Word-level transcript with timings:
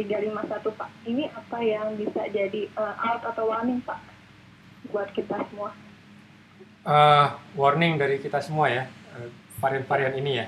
351 0.00 0.80
Pak. 0.80 0.90
Ini 1.04 1.28
apa 1.28 1.58
yang 1.60 1.92
bisa 2.00 2.24
jadi 2.32 2.72
uh, 2.72 2.96
out 2.96 3.22
atau 3.28 3.52
warning 3.52 3.84
Pak 3.84 4.00
buat 4.88 5.12
kita 5.12 5.36
semua? 5.52 5.76
Uh, 6.80 7.36
warning 7.52 8.00
dari 8.00 8.16
kita 8.16 8.40
semua 8.40 8.72
ya, 8.72 8.88
varian-varian 9.60 10.16
uh, 10.16 10.20
ini 10.24 10.32
ya. 10.40 10.46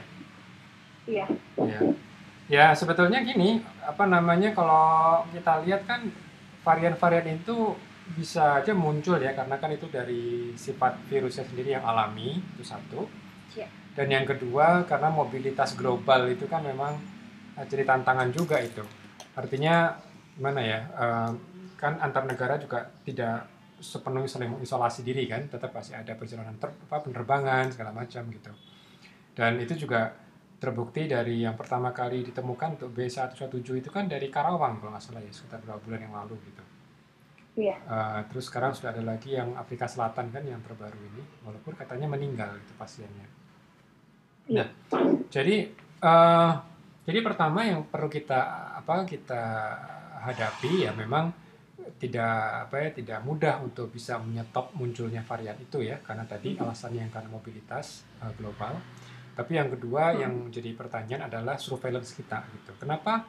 Iya. 1.05 1.27
Ya. 1.61 1.81
ya 2.49 2.67
sebetulnya 2.73 3.21
gini, 3.21 3.61
apa 3.85 4.09
namanya 4.09 4.57
kalau 4.57 5.29
kita 5.29 5.61
lihat 5.69 5.85
kan 5.85 6.09
varian-varian 6.65 7.37
itu 7.37 7.77
bisa 8.17 8.65
aja 8.65 8.73
muncul 8.73 9.21
ya 9.21 9.37
karena 9.37 9.57
kan 9.61 9.71
itu 9.73 9.87
dari 9.93 10.53
sifat 10.57 10.99
virusnya 11.07 11.45
sendiri 11.45 11.77
yang 11.77 11.85
alami 11.85 12.41
itu 12.41 12.65
satu. 12.65 13.05
Ya. 13.53 13.69
Dan 13.93 14.09
yang 14.09 14.25
kedua 14.25 14.89
karena 14.89 15.13
mobilitas 15.13 15.77
global 15.77 16.33
itu 16.33 16.49
kan 16.49 16.65
memang 16.65 16.97
jadi 17.69 17.85
tantangan 17.85 18.33
juga 18.33 18.57
itu. 18.57 18.81
Artinya 19.37 19.97
mana 20.41 20.61
ya? 20.61 20.81
Uh, 20.93 21.33
kan 21.77 21.99
antar 21.99 22.23
negara 22.29 22.59
juga 22.63 22.87
tidak 23.03 23.51
sepenuhnya 23.83 24.31
saling 24.31 24.55
mengisolasi 24.55 25.03
diri 25.03 25.27
kan, 25.27 25.51
tetap 25.51 25.75
pasti 25.75 25.99
ada 25.99 26.15
perjalanan 26.15 26.55
ter, 26.55 26.71
apa, 26.71 27.03
penerbangan 27.03 27.75
segala 27.75 27.91
macam 27.91 28.23
gitu. 28.31 28.53
Dan 29.35 29.59
itu 29.59 29.75
juga 29.75 30.15
terbukti 30.63 31.11
dari 31.11 31.43
yang 31.43 31.59
pertama 31.59 31.91
kali 31.91 32.23
ditemukan 32.23 32.79
untuk 32.79 32.95
B117 32.95 33.83
itu 33.83 33.91
kan 33.91 34.07
dari 34.07 34.31
Karawang 34.31 34.79
kalau 34.79 34.95
nggak 34.95 35.03
salah 35.03 35.19
ya 35.19 35.35
sekitar 35.35 35.59
beberapa 35.67 35.83
bulan 35.83 36.01
yang 36.07 36.15
lalu 36.15 36.39
gitu. 36.47 36.63
Iya. 37.53 37.77
Uh, 37.85 38.21
terus 38.31 38.47
sekarang 38.47 38.71
sudah 38.73 38.95
ada 38.95 39.03
lagi 39.03 39.35
yang 39.35 39.53
Afrika 39.59 39.91
Selatan 39.91 40.31
kan 40.31 40.47
yang 40.47 40.63
terbaru 40.63 40.97
ini, 40.97 41.23
walaupun 41.43 41.75
katanya 41.75 42.07
meninggal 42.09 42.55
itu 42.57 42.73
pasiennya. 42.79 43.27
Iya. 44.47 44.71
Nah, 44.71 45.19
jadi 45.29 45.69
uh, 46.01 46.53
jadi 47.03 47.19
pertama 47.19 47.67
yang 47.67 47.83
perlu 47.91 48.07
kita 48.07 48.41
apa 48.79 49.03
kita 49.03 49.43
hadapi 50.23 50.87
ya 50.87 50.95
memang 50.95 51.35
tidak 51.99 52.67
apa 52.69 52.77
ya 52.79 52.91
tidak 52.95 53.19
mudah 53.27 53.59
untuk 53.63 53.91
bisa 53.91 54.19
menyetop 54.23 54.71
munculnya 54.79 55.23
varian 55.27 55.59
itu 55.59 55.83
ya 55.83 55.99
karena 56.03 56.23
tadi 56.27 56.55
alasannya 56.55 57.07
yang 57.07 57.13
karena 57.15 57.31
mobilitas 57.31 58.07
uh, 58.23 58.31
global. 58.39 58.79
Tapi 59.33 59.59
yang 59.59 59.73
kedua 59.73 60.13
hmm. 60.13 60.19
yang 60.19 60.35
jadi 60.53 60.71
pertanyaan 60.79 61.27
adalah 61.27 61.59
surveillance 61.59 62.15
kita 62.15 62.43
gitu. 62.55 62.75
Kenapa 62.79 63.27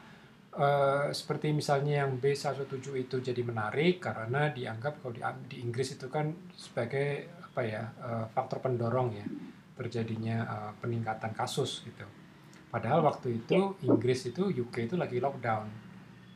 uh, 0.54 1.10
seperti 1.10 1.50
misalnya 1.50 2.06
yang 2.06 2.22
B117 2.22 2.94
itu 2.94 3.16
jadi 3.26 3.42
menarik 3.42 4.04
karena 4.04 4.54
dianggap 4.54 5.02
kalau 5.02 5.14
di, 5.18 5.22
di 5.50 5.58
Inggris 5.66 5.98
itu 5.98 6.10
kan 6.14 6.30
sebagai 6.54 7.42
apa 7.42 7.62
ya 7.66 7.84
uh, 8.02 8.26
faktor 8.34 8.62
pendorong 8.62 9.10
ya 9.18 9.26
terjadinya 9.74 10.38
uh, 10.46 10.72
peningkatan 10.78 11.34
kasus 11.34 11.82
gitu. 11.86 12.06
Padahal 12.74 13.06
waktu 13.06 13.46
itu 13.46 13.78
Inggris 13.86 14.26
itu 14.26 14.50
UK 14.50 14.90
itu 14.90 14.96
lagi 14.98 15.22
lockdown. 15.22 15.70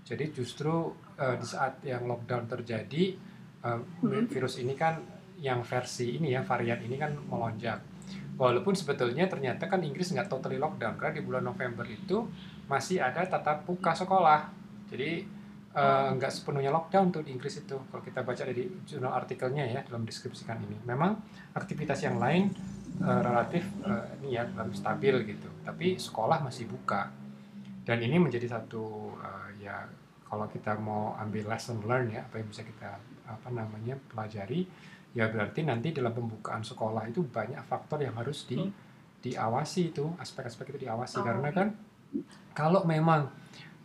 Jadi 0.05 0.29
justru 0.29 0.93
uh, 0.93 1.35
di 1.35 1.45
saat 1.49 1.81
yang 1.81 2.05
lockdown 2.05 2.45
terjadi 2.45 3.17
uh, 3.65 3.81
virus 4.29 4.61
ini 4.61 4.77
kan 4.77 5.01
yang 5.41 5.65
versi 5.65 6.21
ini 6.21 6.37
ya 6.37 6.45
varian 6.45 6.77
ini 6.81 6.97
kan 6.97 7.13
melonjak 7.25 7.97
Walaupun 8.37 8.77
sebetulnya 8.77 9.25
ternyata 9.25 9.65
kan 9.65 9.81
Inggris 9.81 10.13
nggak 10.13 10.29
totally 10.29 10.61
lockdown 10.61 10.93
karena 10.93 11.13
di 11.17 11.23
bulan 11.25 11.41
November 11.41 11.81
itu 11.89 12.21
masih 12.69 13.01
ada 13.01 13.25
tatap 13.25 13.65
muka 13.65 13.97
sekolah. 13.97 14.53
Jadi 14.93 15.25
uh, 15.73 16.13
nggak 16.13 16.29
sepenuhnya 16.29 16.69
lockdown 16.69 17.09
tuh 17.09 17.25
di 17.25 17.33
Inggris 17.33 17.65
itu. 17.65 17.73
Kalau 17.73 18.03
kita 18.05 18.21
baca 18.21 18.45
dari 18.45 18.69
jurnal 18.85 19.17
artikelnya 19.17 19.65
ya 19.65 19.81
dalam 19.81 20.05
deskripsikan 20.05 20.61
ini, 20.69 20.77
memang 20.85 21.17
aktivitas 21.57 22.05
yang 22.05 22.21
lain 22.21 22.53
uh, 23.01 23.25
relatif 23.25 23.65
uh, 23.81 24.05
ini 24.21 24.37
ya 24.37 24.45
stabil 24.69 25.17
gitu. 25.33 25.49
Tapi 25.67 25.99
sekolah 25.99 26.39
masih 26.39 26.71
buka. 26.71 27.11
Dan 27.83 27.99
ini 27.99 28.15
menjadi 28.15 28.47
satu 28.47 29.11
uh, 29.19 29.51
ya 29.59 29.83
kalau 30.27 30.47
kita 30.47 30.75
mau 30.79 31.15
ambil 31.19 31.47
lesson 31.47 31.79
learn 31.87 32.11
ya 32.11 32.23
apa 32.23 32.39
yang 32.39 32.47
bisa 32.51 32.63
kita 32.63 32.99
apa 33.27 33.47
namanya 33.51 33.95
pelajari 34.11 34.67
ya 35.15 35.31
berarti 35.31 35.63
nanti 35.63 35.95
dalam 35.95 36.11
pembukaan 36.11 36.63
sekolah 36.63 37.07
itu 37.07 37.23
banyak 37.23 37.59
faktor 37.63 38.03
yang 38.03 38.15
harus 38.19 38.43
di 38.43 38.59
hmm. 38.59 38.71
diawasi 39.23 39.95
itu 39.95 40.05
aspek-aspek 40.19 40.75
itu 40.75 40.79
diawasi 40.87 41.23
oh. 41.23 41.25
karena 41.25 41.49
kan 41.55 41.67
kalau 42.51 42.83
memang 42.83 43.31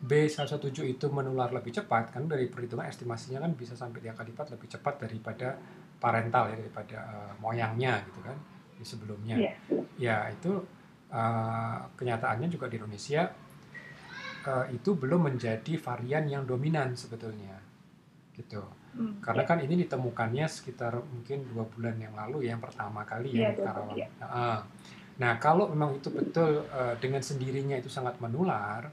B117 0.02 0.82
itu 0.82 1.06
menular 1.14 1.54
lebih 1.54 1.70
cepat 1.70 2.10
kan 2.10 2.26
dari 2.26 2.50
perhitungan 2.50 2.90
estimasinya 2.90 3.38
kan 3.38 3.54
bisa 3.54 3.78
sampai 3.78 4.02
tiga 4.02 4.18
kali 4.18 4.34
lipat 4.34 4.50
lebih 4.50 4.66
cepat 4.66 4.94
daripada 4.98 5.54
parental 6.02 6.50
ya 6.50 6.58
daripada 6.58 6.98
uh, 7.06 7.32
moyangnya 7.38 8.02
gitu 8.10 8.18
kan 8.26 8.34
di 8.74 8.82
sebelumnya 8.82 9.38
yeah. 9.38 9.54
ya 9.94 10.16
itu 10.34 10.58
uh, 11.12 11.78
kenyataannya 11.94 12.48
juga 12.48 12.66
di 12.66 12.80
Indonesia 12.80 13.28
uh, 14.48 14.66
itu 14.72 14.96
belum 14.96 15.32
menjadi 15.32 15.76
varian 15.78 16.24
yang 16.26 16.42
dominan 16.48 16.96
sebetulnya 16.96 17.60
gitu 18.32 18.64
Hmm, 18.92 19.24
Karena 19.24 19.42
ya. 19.44 19.48
kan 19.48 19.58
ini 19.64 19.74
ditemukannya 19.88 20.44
sekitar 20.44 21.00
mungkin 21.00 21.48
dua 21.48 21.64
bulan 21.64 21.96
yang 21.96 22.12
lalu 22.12 22.44
ya, 22.44 22.52
yang 22.52 22.60
pertama 22.60 23.00
kali 23.08 23.32
ya, 23.32 23.48
ya 23.48 23.50
di 23.56 23.60
Karawang. 23.64 23.96
Ya. 23.96 24.08
Nah, 25.12 25.32
kalau 25.40 25.72
memang 25.72 25.96
itu 25.96 26.12
betul 26.12 26.64
uh, 26.68 26.96
dengan 27.00 27.24
sendirinya 27.24 27.76
itu 27.80 27.88
sangat 27.88 28.20
menular, 28.20 28.92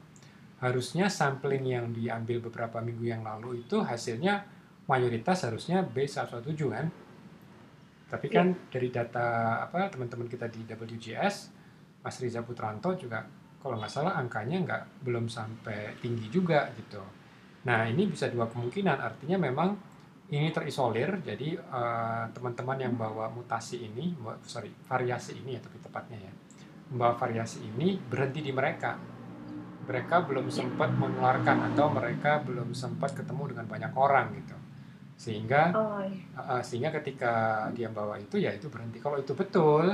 harusnya 0.64 1.12
sampling 1.12 1.68
yang 1.68 1.92
diambil 1.92 2.40
beberapa 2.44 2.80
minggu 2.80 3.12
yang 3.12 3.24
lalu 3.24 3.64
itu 3.64 3.84
hasilnya 3.84 4.48
mayoritas 4.88 5.44
harusnya 5.44 5.84
B117 5.84 6.48
kan. 6.72 6.88
Tapi 8.10 8.28
kan 8.32 8.56
ya. 8.56 8.60
dari 8.72 8.90
data 8.90 9.28
apa 9.68 9.92
teman-teman 9.92 10.32
kita 10.32 10.48
di 10.48 10.64
WGS, 10.64 11.52
Mas 12.00 12.16
Riza 12.24 12.42
Putranto 12.42 12.96
juga 12.96 13.24
kalau 13.60 13.76
nggak 13.76 13.92
salah 13.92 14.16
angkanya 14.16 14.58
nggak 14.64 14.84
belum 15.04 15.28
sampai 15.28 16.00
tinggi 16.00 16.32
juga 16.32 16.72
gitu. 16.80 17.04
Nah 17.68 17.84
ini 17.92 18.08
bisa 18.08 18.32
dua 18.32 18.48
kemungkinan, 18.48 18.98
artinya 19.04 19.36
memang 19.36 19.76
ini 20.30 20.54
terisolir, 20.54 21.20
jadi 21.26 21.60
eh, 21.60 22.24
teman-teman 22.32 22.78
uh, 22.80 22.84
yang 22.88 22.94
bawa 22.96 23.28
mutasi 23.34 23.84
ini, 23.90 24.16
sorry, 24.46 24.72
variasi 24.88 25.42
ini 25.42 25.58
ya 25.58 25.62
tapi 25.62 25.82
tepatnya 25.82 26.22
ya, 26.22 26.34
membawa 26.94 27.18
variasi 27.20 27.66
ini 27.68 28.00
berhenti 28.00 28.40
di 28.46 28.54
mereka. 28.54 28.96
Mereka 29.90 30.30
belum 30.30 30.54
sempat 30.54 30.94
menularkan 30.94 31.74
atau 31.74 31.90
mereka 31.90 32.46
belum 32.46 32.78
sempat 32.78 33.18
ketemu 33.18 33.58
dengan 33.58 33.66
banyak 33.66 33.92
orang 33.98 34.38
gitu, 34.38 34.54
sehingga 35.18 35.74
oh, 35.74 36.06
iya. 36.06 36.22
uh, 36.38 36.62
sehingga 36.62 36.94
ketika 37.02 37.66
dia 37.74 37.90
bawa 37.90 38.22
itu 38.22 38.38
ya 38.38 38.54
itu 38.54 38.70
berhenti. 38.70 39.02
Kalau 39.02 39.18
itu 39.18 39.34
betul, 39.34 39.90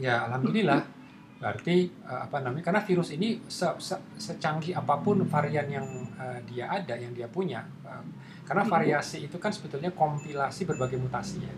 ya 0.00 0.24
alhamdulillah 0.24 0.95
berarti 1.36 1.92
uh, 2.08 2.24
apa 2.24 2.40
namanya 2.40 2.64
karena 2.72 2.80
virus 2.80 3.12
ini 3.12 3.44
se, 3.44 3.68
se, 3.76 3.96
secanggih 4.16 4.72
apa 4.72 4.96
pun 5.04 5.20
varian 5.28 5.68
yang 5.68 5.86
uh, 6.16 6.40
dia 6.48 6.64
ada 6.72 6.96
yang 6.96 7.12
dia 7.12 7.28
punya 7.28 7.60
uh, 7.84 8.00
karena 8.48 8.64
hmm. 8.64 8.72
variasi 8.72 9.28
itu 9.28 9.36
kan 9.36 9.52
sebetulnya 9.52 9.92
kompilasi 9.92 10.64
berbagai 10.64 10.96
mutasi 10.96 11.44
ya 11.44 11.52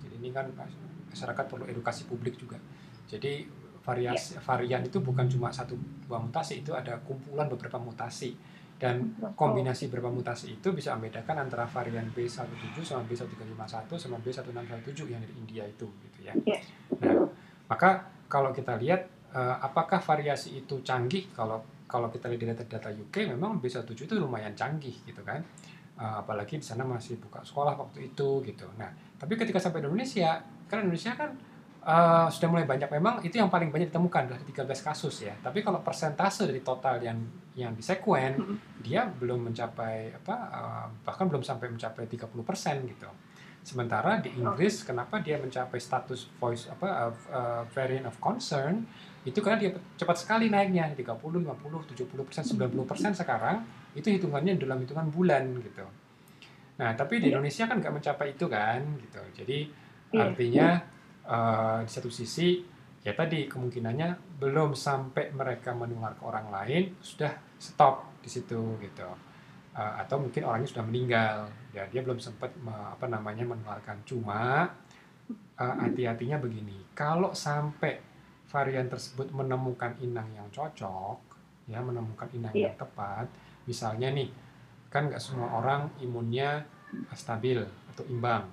jadi 0.00 0.14
ini 0.16 0.28
kan 0.32 0.48
masyarakat 1.12 1.44
perlu 1.44 1.68
edukasi 1.68 2.08
publik 2.08 2.40
juga 2.40 2.56
jadi 3.04 3.44
variasi 3.84 4.36
ya. 4.36 4.40
varian 4.40 4.80
itu 4.84 5.00
bukan 5.04 5.28
cuma 5.28 5.52
satu 5.52 5.76
dua 6.08 6.20
mutasi 6.24 6.64
itu 6.64 6.72
ada 6.72 6.96
kumpulan 7.04 7.52
beberapa 7.52 7.76
mutasi 7.76 8.32
dan 8.78 9.10
kombinasi 9.34 9.90
beberapa 9.90 10.08
mutasi 10.08 10.54
itu 10.56 10.70
bisa 10.70 10.94
membedakan 10.94 11.50
antara 11.50 11.66
varian 11.66 12.06
B17 12.14 12.78
sama 12.86 13.02
B1351 13.10 13.90
sama 13.98 14.16
B1617 14.22 15.10
yang 15.10 15.18
dari 15.18 15.34
India 15.34 15.66
itu 15.66 15.90
gitu 15.90 16.18
ya. 16.22 16.32
ya. 16.46 16.62
Nah, 17.02 17.26
maka 17.66 18.06
kalau 18.30 18.54
kita 18.54 18.78
lihat 18.78 19.17
uh, 19.34 19.56
apakah 19.60 20.00
variasi 20.00 20.64
itu 20.64 20.80
canggih? 20.80 21.28
Kalau 21.34 21.64
kalau 21.88 22.12
kita 22.12 22.28
lihat 22.28 22.52
data-data 22.52 22.92
UK 22.92 23.32
memang 23.32 23.56
B17 23.58 23.96
itu 23.96 24.14
lumayan 24.16 24.52
canggih 24.52 24.94
gitu 25.04 25.24
kan. 25.24 25.40
Uh, 25.98 26.22
apalagi 26.22 26.62
di 26.62 26.66
sana 26.66 26.86
masih 26.86 27.18
buka 27.18 27.42
sekolah 27.42 27.74
waktu 27.74 28.14
itu 28.14 28.44
gitu. 28.46 28.70
Nah 28.78 28.92
tapi 29.18 29.34
ketika 29.34 29.58
sampai 29.58 29.82
di 29.82 29.90
Indonesia 29.90 30.38
kan 30.70 30.86
Indonesia 30.86 31.12
kan 31.18 31.30
uh, 31.82 32.28
sudah 32.30 32.48
mulai 32.52 32.68
banyak 32.68 32.86
memang 32.86 33.24
itu 33.26 33.40
yang 33.40 33.50
paling 33.50 33.74
banyak 33.74 33.90
ditemukan 33.90 34.24
dari 34.30 34.44
13 34.46 34.68
kasus 34.78 35.26
ya. 35.26 35.34
Tapi 35.42 35.64
kalau 35.66 35.82
persentase 35.82 36.46
dari 36.46 36.62
total 36.62 37.02
yang 37.02 37.18
yang 37.58 37.74
disekuen 37.74 38.38
mm 38.38 38.44
-hmm. 38.44 38.56
dia 38.86 39.10
belum 39.10 39.50
mencapai 39.50 40.14
apa 40.14 40.36
uh, 40.54 40.86
bahkan 41.02 41.26
belum 41.26 41.42
sampai 41.42 41.66
mencapai 41.72 42.06
30% 42.06 42.30
gitu. 42.94 43.10
Sementara 43.68 44.16
di 44.22 44.32
Inggris, 44.32 44.80
kenapa 44.80 45.20
dia 45.20 45.36
mencapai 45.36 45.76
status 45.76 46.30
voice 46.40 46.70
apa 46.72 46.88
uh, 46.88 47.12
uh, 47.28 47.62
variant 47.68 48.08
of 48.08 48.16
concern 48.22 48.86
itu 49.28 49.44
karena 49.44 49.58
dia 49.60 49.70
cepat 50.00 50.16
sekali 50.16 50.48
naiknya 50.48 50.96
30, 50.96 51.04
50, 51.04 51.44
70 51.44 52.26
persen, 52.26 52.42
90 52.44 52.88
persen 52.88 53.10
sekarang 53.12 53.60
itu 53.92 54.08
hitungannya 54.08 54.56
dalam 54.56 54.80
hitungan 54.80 55.08
bulan 55.12 55.44
gitu. 55.60 55.84
Nah 56.80 56.96
tapi 56.96 57.20
di 57.20 57.28
Indonesia 57.28 57.68
kan 57.68 57.76
nggak 57.78 57.94
mencapai 58.00 58.32
itu 58.32 58.46
kan 58.48 58.80
gitu. 59.02 59.22
Jadi 59.44 59.58
iya. 60.16 60.20
artinya 60.24 60.68
uh, 61.28 61.78
di 61.84 61.90
satu 61.90 62.08
sisi 62.08 62.64
ya 63.04 63.14
tadi 63.14 63.46
kemungkinannya 63.46 64.40
belum 64.42 64.74
sampai 64.74 65.30
mereka 65.30 65.70
menular 65.72 66.12
ke 66.18 66.22
orang 66.26 66.50
lain 66.50 66.98
sudah 66.98 67.30
stop 67.56 68.18
di 68.20 68.28
situ 68.28 68.76
gitu 68.82 69.08
uh, 69.78 69.94
atau 70.02 70.18
mungkin 70.18 70.42
orangnya 70.44 70.68
sudah 70.68 70.84
meninggal 70.84 71.46
ya 71.70 71.86
dia 71.86 72.02
belum 72.02 72.18
sempat 72.18 72.50
me, 72.58 72.74
apa 72.74 73.06
namanya 73.06 73.46
menularkan 73.46 74.02
cuma 74.02 74.66
uh, 75.56 75.74
hati-hatinya 75.78 76.42
begini 76.42 76.82
kalau 76.92 77.30
sampai 77.30 78.02
varian 78.48 78.88
tersebut 78.88 79.28
menemukan 79.30 79.92
inang 80.00 80.28
yang 80.32 80.48
cocok 80.48 81.28
ya 81.68 81.84
menemukan 81.84 82.28
inang 82.32 82.52
Iya. 82.56 82.72
yang 82.72 82.76
tepat. 82.80 83.28
Misalnya 83.68 84.08
nih, 84.08 84.32
kan 84.88 85.12
nggak 85.12 85.20
semua 85.20 85.52
orang 85.52 85.92
imunnya 86.00 86.64
stabil 87.12 87.60
atau 87.92 88.04
imbang. 88.08 88.48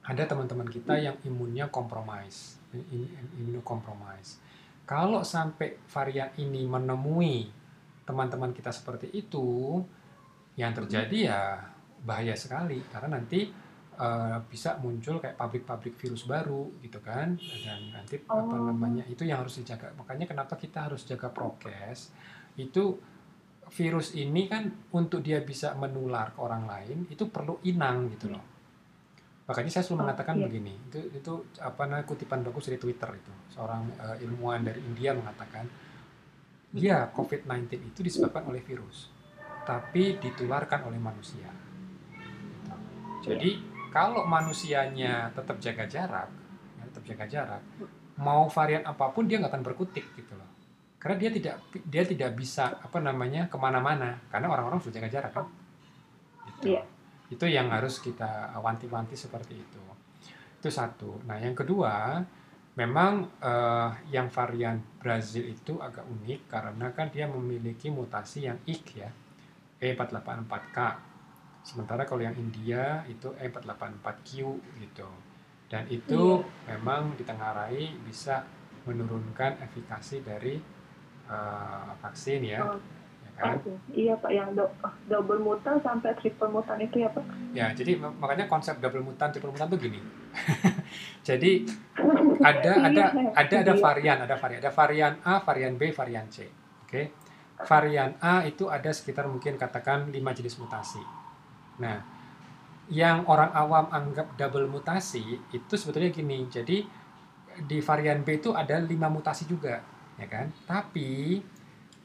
Ada 0.00 0.24
teman-teman 0.24 0.64
kita 0.64 0.96
yang 0.96 1.12
imunnya 1.28 1.68
kompromis, 1.68 2.56
imunokompromis. 3.36 4.40
Kalau 4.88 5.20
sampai 5.20 5.76
varian 5.92 6.32
ini 6.40 6.64
menemui 6.64 7.52
teman-teman 8.08 8.56
kita 8.56 8.72
seperti 8.72 9.12
itu, 9.12 9.78
yang 10.56 10.72
terjadi 10.72 11.18
ya 11.30 11.40
bahaya 12.00 12.32
sekali 12.32 12.80
karena 12.88 13.20
nanti 13.20 13.52
eh, 14.00 14.38
bisa 14.48 14.80
muncul 14.80 15.20
kayak 15.20 15.36
pabrik-pabrik 15.36 15.94
virus 15.94 16.24
baru 16.24 16.72
gitu 16.80 16.98
kan 16.98 17.36
dan 17.36 17.80
nanti 17.92 18.16
apa 18.22 18.32
Oh. 18.32 18.66
namanya 18.66 19.04
itu 19.04 19.22
yang 19.22 19.44
harus 19.44 19.60
dijaga 19.60 19.92
makanya 19.94 20.24
kenapa 20.24 20.56
kita 20.56 20.88
harus 20.88 21.04
jaga 21.04 21.28
prokes 21.28 22.10
itu 22.56 22.96
virus 23.70 24.16
ini 24.16 24.48
kan 24.48 24.66
untuk 24.90 25.20
dia 25.20 25.38
bisa 25.40 25.72
menular 25.74 26.32
ke 26.32 26.40
orang 26.40 26.64
lain 26.64 27.06
itu 27.06 27.28
perlu 27.28 27.60
inang 27.62 28.08
gitu 28.10 28.32
loh 28.32 28.42
makanya 29.46 29.70
saya 29.70 29.82
selalu 29.82 29.94
Oh, 29.94 30.02
mengatakan 30.04 30.34
iya. 30.36 30.44
begini 30.46 30.74
itu 30.86 30.98
itu 31.12 31.32
apa 31.58 31.82
namanya 31.84 32.02
kutipan 32.04 32.40
bagus 32.40 32.66
dari 32.66 32.78
Twitter 32.78 33.10
itu 33.12 33.32
seorang 33.50 33.82
eh, 33.94 34.24
ilmuwan 34.24 34.62
dari 34.62 34.80
India 34.80 35.10
mengatakan 35.12 35.66
ya 36.72 37.10
COVID-19 37.10 37.50
itu 37.84 38.00
disebabkan 38.00 38.46
oleh 38.46 38.62
virus 38.62 39.10
tapi 39.62 40.16
ditularkan 40.16 40.86
oleh 40.86 40.98
manusia 40.98 41.50
Gitu. 43.20 43.36
jadi 43.36 43.50
kalau 43.90 44.24
manusianya 44.24 45.34
tetap 45.34 45.58
jaga 45.58 45.84
jarak 45.90 46.28
ya, 46.78 46.82
tetap 46.88 47.02
jaga 47.06 47.26
jarak 47.26 47.62
mau 48.20 48.46
varian 48.52 48.84
apa 48.84 49.10
pun 49.10 49.24
dia 49.24 49.40
nggak 49.40 49.52
akan 49.52 49.64
berkutik 49.64 50.04
gitu 50.14 50.36
loh. 50.36 50.46
Karena 51.00 51.16
dia 51.16 51.30
tidak 51.32 51.54
dia 51.88 52.04
tidak 52.04 52.36
bisa 52.36 52.76
apa 52.76 53.00
namanya 53.00 53.48
ke 53.48 53.56
mana-mana 53.56 54.20
karena 54.28 54.52
orang-orang 54.52 54.78
sudah 54.78 55.00
jaga 55.00 55.08
jarak 55.08 55.32
kan? 55.32 55.46
Gitu. 56.46 56.76
Iya. 56.76 56.84
itu 57.30 57.46
yang 57.46 57.70
harus 57.70 58.02
kita 58.02 58.58
wanti-wanti 58.58 59.14
seperti 59.14 59.54
itu. 59.54 59.80
Itu 60.58 60.66
satu. 60.66 61.22
Nah 61.30 61.38
yang 61.38 61.54
kedua 61.54 62.18
memang 62.74 63.38
eh, 63.38 63.90
yang 64.10 64.26
varian 64.34 64.82
Brazil 64.98 65.46
itu 65.46 65.78
agak 65.78 66.04
unik 66.10 66.50
karena 66.50 66.90
kan 66.90 67.06
dia 67.08 67.30
memiliki 67.30 67.86
mutasi 67.86 68.50
yang 68.50 68.58
IK 68.66 68.86
ya 68.98 69.10
E484K 69.80 70.78
sementara 71.62 72.02
kalau 72.02 72.20
yang 72.20 72.34
India 72.34 72.82
itu 73.04 73.30
E484Q 73.32 74.30
gitu 74.78 75.08
dan 75.66 75.86
itu 75.86 76.40
memang 76.64 77.14
ditengarai 77.14 77.94
bisa 78.00 78.42
menurunkan 78.82 79.60
efikasi 79.60 80.20
dari 80.20 80.58
eh, 81.26 81.90
vaksin 81.96 82.42
ya, 82.42 82.58
Oh. 82.60 82.74
ya 83.22 83.30
kan? 83.36 83.54
Oke. 83.54 83.70
Iya 83.92 84.18
Pak, 84.18 84.30
yang 84.30 84.50
do- 84.50 84.74
double 85.06 85.38
mutan 85.38 85.78
sampai 85.78 86.10
triple 86.12 86.50
mutan 86.50 86.74
itu 86.76 86.98
ya 86.98 87.06
Pak. 87.06 87.22
Ya, 87.52 87.70
jadi 87.70 87.94
mak- 87.96 88.18
makanya 88.18 88.44
konsep 88.44 88.76
double 88.76 88.98
mutan, 89.00 89.30
triple 89.30 89.48
mutan 89.48 89.70
tuh 89.70 89.78
gini. 89.78 90.02
jadi 91.22 91.62
ada 92.42 92.72
ada 92.82 93.04
Iya, 93.06 93.30
ada 93.32 93.54
ada 93.62 93.72
iya. 93.72 93.78
varian, 93.78 94.18
ada 94.20 94.34
varian, 94.34 94.58
ada 94.58 94.72
varian 94.72 95.14
A, 95.22 95.34
varian 95.38 95.74
B, 95.76 95.92
varian 95.92 96.26
C. 96.26 96.50
Oke. 96.82 97.14
Varian 97.60 98.16
A 98.18 98.42
itu 98.42 98.66
ada 98.66 98.90
sekitar 98.90 99.28
mungkin 99.28 99.54
katakan 99.54 100.08
5 100.08 100.18
jenis 100.34 100.58
mutasi. 100.58 100.98
Nah, 101.80 101.98
yang 102.90 103.24
orang 103.26 103.50
awam 103.54 103.86
anggap 103.90 104.34
double 104.36 104.66
mutasi 104.68 105.40
itu 105.50 105.74
sebetulnya 105.78 106.10
gini. 106.12 106.46
Jadi 106.50 106.78
di 107.66 107.78
varian 107.82 108.20
B 108.26 108.38
itu 108.40 108.50
ada 108.54 108.76
5 108.78 109.08
mutasi 109.10 109.44
juga, 109.48 109.82
ya 110.20 110.26
kan? 110.28 110.46
Tapi 110.66 111.40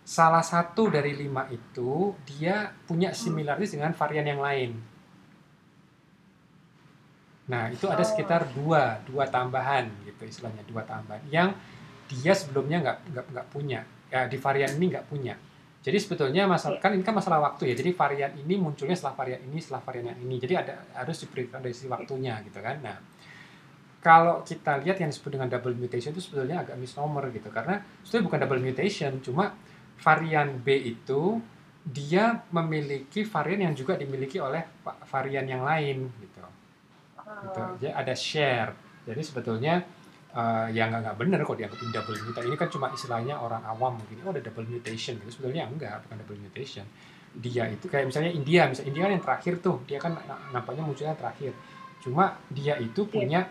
salah 0.05 0.45
satu 0.45 0.87
dari 0.93 1.17
lima 1.17 1.49
itu 1.49 2.13
dia 2.29 2.69
punya 2.85 3.09
similaritas 3.09 3.73
dengan 3.73 3.91
varian 3.97 4.27
yang 4.29 4.41
lain. 4.41 4.71
Nah, 7.45 7.69
itu 7.69 7.85
ada 7.85 8.01
Oh. 8.01 8.07
sekitar 8.09 8.41
dua, 8.57 9.01
dua 9.05 9.25
tambahan 9.29 9.85
gitu 10.05 10.25
istilahnya, 10.25 10.65
dua 10.65 10.81
tambahan 10.85 11.21
yang 11.29 11.49
dia 12.09 12.33
sebelumnya 12.33 12.77
nggak 12.81 12.97
nggak 13.13 13.25
nggak 13.33 13.47
punya. 13.53 13.81
Ya, 14.13 14.25
di 14.29 14.37
varian 14.37 14.71
ini 14.77 14.85
nggak 14.93 15.05
punya. 15.09 15.35
Jadi 15.85 15.97
sebetulnya 16.01 16.49
masalah 16.49 16.81
kan 16.81 16.91
ini 16.97 17.05
kan 17.05 17.13
masalah 17.13 17.39
waktu 17.45 17.69
ya. 17.69 17.75
Jadi 17.77 17.93
varian 17.93 18.31
ini 18.41 18.57
munculnya 18.57 18.97
setelah 18.97 19.13
varian 19.21 19.41
ini, 19.45 19.57
setelah 19.61 19.81
varian 19.85 20.05
yang 20.11 20.19
ini. 20.25 20.35
Jadi 20.41 20.53
ada 20.57 20.73
harus 20.97 21.17
diperhitungkan 21.21 21.61
dari 21.61 21.73
sisi 21.77 21.85
waktunya 21.85 22.41
gitu 22.41 22.57
kan. 22.57 22.81
Nah, 22.81 22.97
kalau 24.01 24.45
kita 24.45 24.77
lihat 24.85 25.01
yang 25.01 25.09
disebut 25.09 25.33
dengan 25.33 25.49
double 25.49 25.73
mutation 25.73 26.13
itu 26.13 26.21
sebetulnya 26.21 26.61
agak 26.61 26.77
misnomer 26.77 27.25
gitu 27.33 27.49
karena 27.49 27.81
sebetulnya 28.05 28.25
bukan 28.29 28.39
double 28.45 28.61
mutation, 28.61 29.11
cuma 29.25 29.53
varian 29.97 30.61
B 30.61 30.93
itu 30.93 31.41
dia 31.85 32.41
memiliki 32.53 33.21
varian 33.25 33.69
yang 33.69 33.73
juga 33.77 33.97
dimiliki 33.97 34.37
oleh 34.41 34.61
va- 34.85 34.97
varian 35.05 35.45
yang 35.45 35.61
lain 35.65 36.09
gitu. 36.21 36.41
gitu. 37.45 37.61
Ah, 37.61 37.73
Jadi 37.81 37.93
ada 37.93 38.13
share. 38.13 38.71
Jadi 39.05 39.21
sebetulnya 39.21 39.81
eh, 40.35 40.67
ya 40.75 40.91
nggak 40.91 41.01
nggak 41.07 41.17
benar 41.17 41.39
kok 41.47 41.55
dianggap 41.55 41.79
ini 41.79 41.91
double 41.95 42.17
mutation. 42.27 42.49
Ini 42.51 42.57
kan 42.59 42.69
cuma 42.69 42.87
istilahnya 42.91 43.35
orang 43.39 43.63
awam 43.63 43.97
mungkin 44.03 44.19
oh 44.27 44.31
ada 44.35 44.43
double 44.43 44.67
mutation 44.67 45.15
gitu. 45.23 45.31
Sebetulnya 45.31 45.63
enggak, 45.71 46.03
bukan 46.05 46.15
double 46.23 46.39
mutation. 46.43 46.85
Dia 47.35 47.67
itu 47.71 47.87
kayak 47.87 48.11
misalnya 48.11 48.31
India, 48.31 48.67
misalnya 48.67 48.89
India 48.91 49.01
kan 49.07 49.11
yang 49.15 49.23
terakhir 49.23 49.53
tuh, 49.59 49.77
dia 49.87 49.99
kan 49.99 50.11
na- 50.15 50.39
nampaknya 50.51 50.83
munculnya 50.83 51.15
terakhir. 51.15 51.51
Cuma 52.03 52.35
dia 52.51 52.75
itu 52.79 53.07
punya 53.07 53.47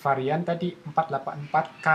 varian 0.00 0.44
tadi 0.44 0.76
484K. 0.76 1.88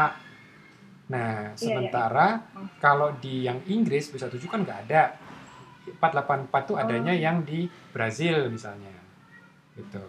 Nah, 1.11 1.53
sementara 1.59 2.39
kalau 2.81 3.13
di 3.19 3.45
yang 3.45 3.61
Inggris 3.67 4.09
bisa 4.09 4.25
tujuh 4.25 4.49
kan 4.49 4.65
nggak 4.65 4.89
ada. 4.89 5.03
484 5.81 6.69
tuh 6.69 6.77
adanya 6.77 7.13
yang 7.13 7.41
di 7.41 7.65
Brazil 7.89 8.49
misalnya. 8.53 8.93
Gitu. 9.73 10.05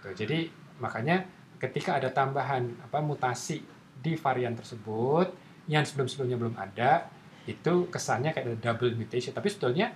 Tuh, 0.00 0.12
jadi 0.16 0.48
makanya 0.80 1.20
ketika 1.60 2.00
ada 2.00 2.08
tambahan 2.08 2.64
apa 2.80 3.04
mutasi 3.04 3.60
di 4.00 4.16
varian 4.16 4.56
tersebut 4.56 5.28
yang 5.68 5.84
sebelum-sebelumnya 5.84 6.38
belum 6.40 6.56
ada, 6.56 7.06
itu 7.44 7.86
kesannya 7.92 8.32
kayak 8.32 8.46
ada 8.48 8.56
double 8.58 8.96
mutation. 8.96 9.36
Tapi 9.36 9.46
sebetulnya 9.52 9.92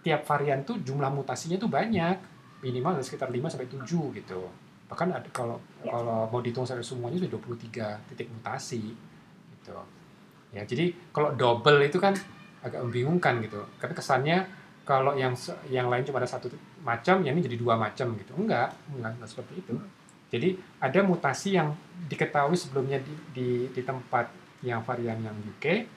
tiap 0.00 0.22
varian 0.24 0.62
tuh 0.62 0.78
jumlah 0.78 1.10
mutasinya 1.10 1.58
tuh 1.58 1.66
banyak. 1.66 2.16
Minimal 2.62 2.98
ada 2.98 3.04
sekitar 3.04 3.30
5 3.30 3.50
sampai 3.50 3.66
7 3.66 4.14
gitu. 4.14 4.46
Bahkan 4.88 5.08
ada 5.12 5.28
kalau 5.34 5.58
Ya. 5.84 5.92
kalau 5.94 6.26
mau 6.30 6.40
dihitung 6.40 6.64
sampai 6.64 6.82
semuanya 6.86 7.18
sudah 7.20 7.30
23 7.34 7.98
titik 8.08 8.30
mutasi 8.30 8.94
gitu. 9.58 9.74
Ya, 10.54 10.64
jadi 10.64 10.94
kalau 11.12 11.34
double 11.36 11.82
itu 11.84 12.00
kan 12.00 12.16
agak 12.64 12.80
membingungkan 12.82 13.42
gitu. 13.44 13.60
Karena 13.78 13.94
kesannya 13.94 14.38
kalau 14.88 15.12
yang 15.14 15.36
yang 15.68 15.92
lain 15.92 16.02
cuma 16.02 16.18
ada 16.24 16.30
satu 16.30 16.48
macam, 16.80 17.20
yang 17.20 17.36
ini 17.36 17.44
jadi 17.44 17.60
dua 17.60 17.76
macam 17.76 18.16
gitu. 18.16 18.32
Enggak, 18.38 18.72
enggak, 18.88 19.12
enggak 19.18 19.28
seperti 19.28 19.60
itu. 19.60 19.76
Jadi 20.28 20.60
ada 20.78 21.00
mutasi 21.00 21.56
yang 21.56 21.72
diketahui 22.08 22.54
sebelumnya 22.54 23.00
di, 23.00 23.12
di, 23.32 23.48
di 23.72 23.82
tempat 23.82 24.28
yang 24.60 24.84
varian 24.84 25.16
yang 25.22 25.36
UK 25.56 25.88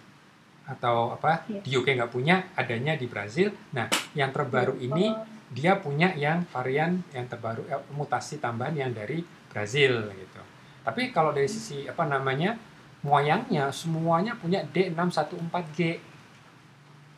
atau 0.71 1.11
apa 1.11 1.43
Iya. 1.51 1.59
di 1.65 1.69
UK 1.75 1.87
nggak 1.99 2.11
punya, 2.13 2.47
adanya 2.55 2.95
di 2.95 3.09
Brazil. 3.09 3.51
Nah, 3.75 3.91
yang 4.15 4.31
terbaru 4.31 4.77
ini 4.79 5.11
Oh, 5.11 5.25
dia 5.51 5.75
punya 5.75 6.15
yang 6.15 6.47
varian 6.47 7.03
yang 7.11 7.27
terbaru 7.27 7.67
eh, 7.67 7.83
mutasi 7.91 8.39
tambahan 8.39 8.71
yang 8.71 8.91
dari 8.95 9.19
Brazil 9.51 10.07
gitu. 10.15 10.41
Tapi 10.87 11.11
kalau 11.11 11.35
dari 11.35 11.51
sisi 11.51 11.83
apa 11.91 12.07
namanya 12.07 12.55
moyangnya 13.03 13.67
semuanya 13.75 14.39
punya 14.39 14.63
D614G. 14.71 15.99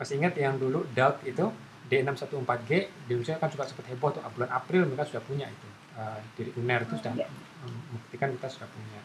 Masih 0.02 0.18
ingat 0.18 0.34
yang 0.34 0.58
dulu 0.58 0.82
DALT 0.90 1.22
itu 1.22 1.46
D614G 1.86 2.70
di 3.06 3.10
Indonesia 3.14 3.38
kan 3.38 3.46
juga 3.46 3.70
sempat 3.70 3.86
heboh 3.86 4.10
tuh 4.10 4.22
bulan 4.34 4.50
April 4.50 4.90
mereka 4.90 5.06
sudah 5.06 5.22
punya 5.22 5.46
itu. 5.46 5.68
Eh, 5.94 6.18
dari 6.34 6.50
UNER 6.58 6.82
itu 6.90 6.94
sudah 6.98 7.14
Iya. 7.14 7.28
membuktikan 7.62 8.34
kita 8.34 8.50
sudah 8.50 8.66
punya 8.66 9.00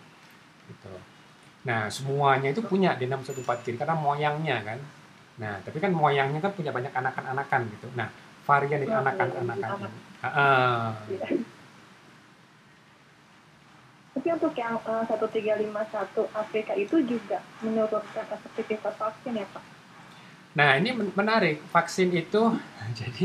gitu. 0.65 0.89
Nah, 1.69 1.85
semuanya 1.85 2.49
itu 2.49 2.65
punya 2.65 2.97
D614G 2.97 3.77
karena 3.77 3.93
moyangnya 3.93 4.57
kan. 4.65 4.79
Nah, 5.37 5.61
tapi 5.61 5.77
kan 5.77 5.93
moyangnya 5.93 6.41
kan 6.41 6.49
punya 6.57 6.73
banyak 6.73 6.89
anakan-anakan 6.89 7.61
gitu. 7.77 7.87
Nah, 7.93 8.09
varian 8.41 8.81
dari 8.81 8.89
anakan-anakan. 8.89 9.91
Heeh. 10.25 10.81
iya. 11.13 11.27
Tapi 14.17 14.27
untuk 14.33 14.53
yang 14.57 14.75
eh, 14.81 15.03
1351 15.05 16.25
Afrika 16.33 16.73
itu 16.73 16.97
juga 17.05 17.39
menurunkan 17.61 18.25
efektivitas 18.33 18.97
vaksin 18.97 19.37
ya 19.37 19.45
Pak? 19.53 19.63
Nah, 20.57 20.75
ini 20.75 20.89
men- 20.91 21.13
menarik. 21.13 21.61
Vaksin 21.69 22.09
itu 22.11 22.41
jadi 22.99 23.23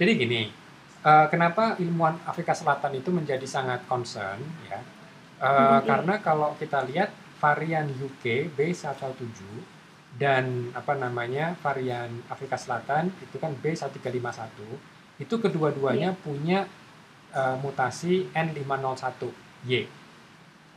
jadi 0.00 0.12
gini. 0.16 0.61
Eh, 1.02 1.26
kenapa 1.28 1.76
ilmuwan 1.78 2.18
Afrika 2.26 2.54
Selatan 2.54 2.98
itu 2.98 3.10
menjadi 3.12 3.44
sangat 3.44 3.84
concern 3.86 4.40
ya? 4.66 4.80
Eh, 4.80 4.82
Hmm, 5.42 5.82
karena 5.82 6.14
kalau 6.22 6.54
kita 6.54 6.86
lihat 6.86 7.10
varian 7.42 7.90
UK 7.90 8.54
B117 8.54 9.42
dan 10.14 10.70
apa 10.76 10.94
namanya 10.94 11.58
varian 11.58 12.22
Afrika 12.30 12.54
Selatan 12.54 13.10
itu 13.18 13.36
kan 13.42 13.50
B1351 13.58 14.58
itu 15.18 15.34
kedua-duanya 15.38 16.14
punya 16.22 16.70
eh, 17.34 17.56
mutasi 17.58 18.30
N501Y 18.30 19.70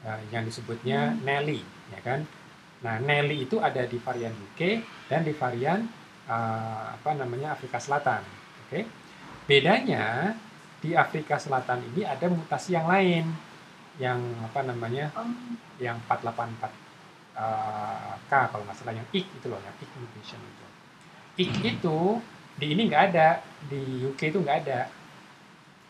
eh, 0.01 0.21
yang 0.33 0.43
disebutnya 0.43 1.13
Nelly 1.21 1.61
ya 1.93 2.01
kan 2.01 2.25
Nah, 2.85 3.01
Nelly 3.01 3.49
itu 3.49 3.57
ada 3.57 3.81
di 3.89 3.97
varian 3.97 4.29
UK 4.29 4.83
dan 5.09 5.25
di 5.25 5.33
varian 5.33 5.89
uh, 6.29 6.93
apa 6.93 7.17
namanya 7.17 7.57
Afrika 7.57 7.81
Selatan. 7.81 8.21
Oke. 8.21 8.69
Okay? 8.69 8.83
Bedanya 9.45 10.33
di 10.81 10.97
Afrika 10.97 11.37
Selatan 11.37 11.81
ini 11.93 12.01
ada 12.01 12.25
mutasi 12.29 12.73
yang 12.73 12.89
lain 12.89 13.29
yang 14.01 14.19
apa 14.41 14.65
namanya? 14.65 15.13
Oh. 15.13 15.25
Yang 15.77 16.01
484 16.09 16.85
uh, 17.37 18.15
K 18.25 18.33
kalau 18.49 18.63
nggak 18.65 18.77
salah 18.77 18.95
yang 18.95 19.07
IK 19.13 19.27
itu 19.37 19.47
loh, 19.47 19.61
yang 19.61 19.75
IK 19.77 19.93
mutation 20.01 20.39
itu. 20.41 20.65
IK 21.45 21.57
itu 21.79 21.97
di 22.55 22.65
ini 22.71 22.81
nggak 22.87 23.03
ada, 23.11 23.43
di 23.67 24.07
UK 24.07 24.33
itu 24.33 24.39
nggak 24.41 24.57
ada. 24.65 24.81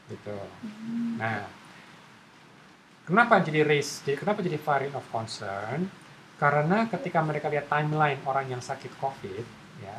Gitu. 0.10 0.38
Hmm. 0.62 1.18
Nah, 1.18 1.46
kenapa 3.06 3.42
jadi 3.42 3.66
race? 3.66 4.06
Jadi 4.06 4.18
kenapa 4.20 4.44
jadi 4.44 4.58
variant 4.58 4.98
of 4.98 5.06
concern? 5.10 5.90
Karena 6.36 6.84
ketika 6.92 7.24
mereka 7.24 7.48
lihat 7.48 7.72
timeline 7.72 8.20
orang 8.28 8.52
yang 8.52 8.60
sakit 8.60 8.92
COVID, 9.00 9.46
ya, 9.80 9.98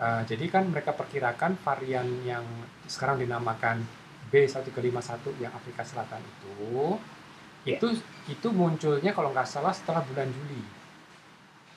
uh, 0.00 0.22
jadi 0.24 0.44
kan 0.48 0.66
mereka 0.72 0.96
perkirakan 0.96 1.60
varian 1.60 2.08
yang 2.24 2.42
sekarang 2.88 3.20
dinamakan 3.20 3.84
B1351 4.32 5.36
yang 5.38 5.52
Afrika 5.52 5.84
Selatan 5.84 6.22
itu, 6.24 6.98
Ya. 7.60 7.76
itu 7.76 7.92
itu 8.24 8.48
munculnya 8.56 9.12
kalau 9.12 9.36
nggak 9.36 9.44
salah 9.44 9.74
setelah 9.76 10.00
bulan 10.00 10.32
Juli. 10.32 10.64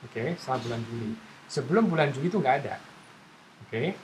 Oke, 0.08 0.40
setelah 0.40 0.60
bulan 0.64 0.82
Juli. 0.88 1.12
Sebelum 1.52 1.84
bulan 1.92 2.10
Juli 2.16 2.32
itu 2.32 2.40
nggak 2.40 2.58
ada. 2.64 2.76
Oke. 3.68 3.96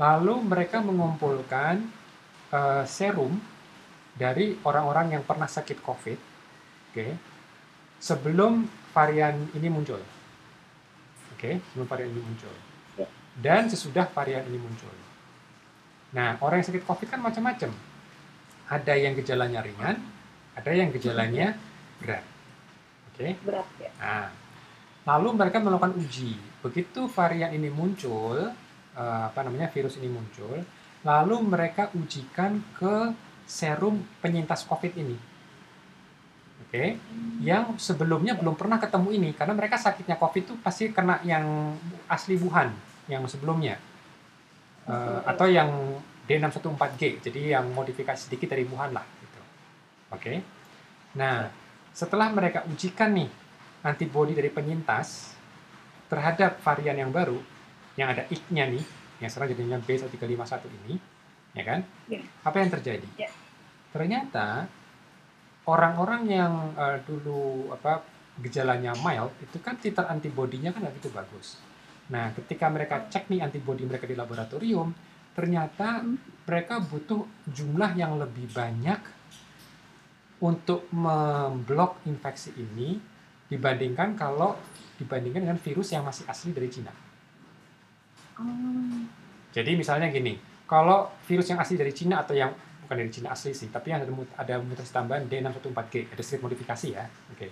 Lalu 0.00 0.34
mereka 0.40 0.80
mengumpulkan 0.80 1.84
uh, 2.48 2.84
serum 2.88 3.36
dari 4.16 4.56
orang-orang 4.64 5.20
yang 5.20 5.22
pernah 5.24 5.48
sakit 5.48 5.84
COVID. 5.84 6.18
Oke. 6.92 7.06
Sebelum 8.00 8.64
varian 8.96 9.52
ini 9.52 9.68
muncul. 9.68 10.00
Oke, 11.36 11.60
sebelum 11.72 11.86
varian 11.86 12.08
ini 12.08 12.22
muncul. 12.24 12.71
Dan 13.38 13.72
sesudah 13.72 14.04
varian 14.12 14.44
ini 14.44 14.60
muncul. 14.60 14.92
Nah, 16.12 16.36
orang 16.44 16.60
yang 16.60 16.68
sakit 16.68 16.84
COVID 16.84 17.08
kan 17.08 17.20
macam-macam. 17.24 17.72
Ada 18.68 18.94
yang 18.96 19.16
gejalanya 19.16 19.64
ringan, 19.64 19.96
ada 20.52 20.70
yang 20.72 20.92
gejalanya 20.92 21.56
berat. 22.00 22.24
Oke. 23.12 23.36
Berat 23.40 23.68
ya. 23.80 23.90
Nah, 23.96 24.28
lalu 25.08 25.28
mereka 25.32 25.58
melakukan 25.64 25.96
uji. 25.96 26.36
Begitu 26.60 27.08
varian 27.08 27.56
ini 27.56 27.72
muncul, 27.72 28.52
eh, 28.96 29.22
apa 29.28 29.40
namanya 29.44 29.72
virus 29.72 29.96
ini 29.96 30.12
muncul, 30.12 30.60
lalu 31.02 31.36
mereka 31.40 31.88
ujikan 31.96 32.60
ke 32.76 33.16
serum 33.48 34.04
penyintas 34.20 34.68
COVID 34.68 34.92
ini. 35.00 35.16
Oke, 36.62 36.96
yang 37.44 37.76
sebelumnya 37.76 38.32
belum 38.32 38.56
pernah 38.56 38.80
ketemu 38.80 39.12
ini 39.12 39.30
karena 39.36 39.52
mereka 39.52 39.76
sakitnya 39.76 40.16
COVID 40.16 40.42
itu 40.46 40.54
pasti 40.62 40.88
kena 40.88 41.20
yang 41.20 41.76
asli 42.08 42.38
Wuhan 42.40 42.72
yang 43.12 43.24
sebelumnya 43.28 43.76
Eh, 44.82 45.20
atau 45.22 45.46
yang 45.46 45.70
D614G, 46.26 47.22
jadi 47.22 47.58
yang 47.58 47.70
modifikasi 47.70 48.18
sedikit 48.18 48.50
dari 48.50 48.66
Wuhan 48.66 48.90
lah. 48.90 49.06
Gitu. 49.22 49.40
Oke, 50.10 50.42
nah 51.14 51.46
setelah 51.94 52.34
mereka 52.34 52.66
ujikan 52.66 53.14
nih 53.14 53.30
antibodi 53.86 54.34
dari 54.34 54.50
penyintas 54.50 55.38
terhadap 56.10 56.58
varian 56.66 56.98
yang 56.98 57.14
baru 57.14 57.38
yang 57.94 58.10
ada 58.10 58.26
ik-nya 58.26 58.66
nih, 58.74 58.82
yang 59.22 59.30
sekarang 59.30 59.54
jadinya 59.54 59.78
B1351 59.86 60.66
ini, 60.82 60.94
ya 61.54 61.62
kan? 61.62 61.80
Ya. 62.10 62.20
Apa 62.42 62.56
yang 62.58 62.70
terjadi? 62.74 63.08
Ya. 63.14 63.30
Ternyata 63.94 64.66
orang-orang 65.70 66.22
yang 66.26 66.52
eh, 66.74 66.98
dulu 67.06 67.70
apa 67.70 68.02
gejalanya 68.42 68.98
mild 68.98 69.30
itu 69.38 69.62
kan 69.62 69.78
titer 69.78 70.10
antibodinya 70.10 70.74
kan 70.74 70.82
nggak 70.82 70.94
begitu 70.98 71.14
bagus. 71.14 71.62
Nah, 72.12 72.28
ketika 72.36 72.68
mereka 72.68 73.08
cek 73.08 73.32
nih 73.32 73.40
antibodi 73.40 73.88
mereka 73.88 74.04
di 74.04 74.12
laboratorium, 74.12 74.92
ternyata 75.32 76.04
Hmm. 76.04 76.20
mereka 76.44 76.76
butuh 76.84 77.24
jumlah 77.48 77.96
yang 77.96 78.20
lebih 78.20 78.52
banyak 78.52 79.00
untuk 80.44 80.92
memblok 80.92 82.04
infeksi 82.04 82.52
ini 82.52 83.00
dibandingkan 83.48 84.12
kalau 84.12 84.60
dibandingkan 85.00 85.48
dengan 85.48 85.58
virus 85.58 85.96
yang 85.96 86.04
masih 86.04 86.28
asli 86.28 86.52
dari 86.52 86.68
Cina. 86.68 86.92
Oh. 88.36 89.00
Jadi 89.52 89.72
misalnya 89.76 90.12
gini, 90.12 90.36
kalau 90.68 91.08
virus 91.24 91.48
yang 91.48 91.60
asli 91.60 91.80
dari 91.80 91.92
Cina 91.96 92.20
atau 92.20 92.36
yang 92.36 92.52
bukan 92.84 92.96
dari 92.96 93.10
Cina 93.12 93.32
asli 93.32 93.52
sih, 93.56 93.68
tapi 93.68 93.92
yang 93.92 94.04
ada, 94.04 94.12
mut- 94.12 94.36
ada 94.36 94.54
mutasi 94.60 94.92
tambahan 94.92 95.28
D614G, 95.28 96.12
ada 96.12 96.22
sedikit 96.24 96.48
modifikasi 96.48 96.88
ya. 96.92 97.04
Oke. 97.32 97.48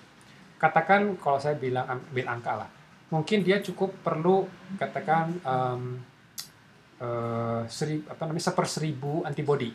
Katakan 0.60 1.16
kalau 1.16 1.40
saya 1.40 1.56
bilang 1.56 1.84
ambil 1.88 2.26
angka 2.28 2.52
lah, 2.64 2.68
mungkin 3.10 3.42
dia 3.42 3.58
cukup 3.58 3.90
perlu 4.06 4.46
katakan 4.78 5.34
em, 5.42 5.82
eh, 7.02 7.62
seri, 7.66 8.00
apa 8.06 8.22
namanya 8.26 8.46
seper 8.50 8.66
seribu 8.70 9.26
antibody. 9.26 9.70